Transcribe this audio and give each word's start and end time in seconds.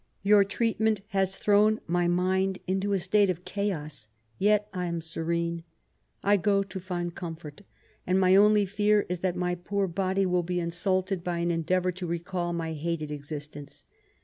Your 0.23 0.43
treatment 0.43 1.01
has 1.09 1.37
throvm 1.37 1.77
my 1.85 2.07
mind 2.07 2.57
into 2.65 2.91
a 2.93 2.97
state 2.97 3.29
of 3.29 3.45
chaos; 3.45 4.07
yet 4.39 4.67
I 4.73 4.87
am 4.87 4.99
serene. 4.99 5.63
I 6.23 6.37
go 6.37 6.63
to 6.63 6.79
find 6.79 7.13
comfort; 7.13 7.61
and 8.07 8.19
my 8.19 8.35
only 8.35 8.65
fear 8.65 9.05
is 9.09 9.19
that 9.19 9.35
my 9.35 9.53
poor 9.53 9.85
body 9.87 10.25
will 10.25 10.41
be 10.41 10.59
insulted 10.59 11.23
by 11.23 11.37
an 11.37 11.51
endeavour 11.51 11.91
to 11.91 12.07
recall 12.07 12.51
my 12.51 12.73
hated 12.73 13.11
exis 13.11 13.47
tence. 13.47 13.83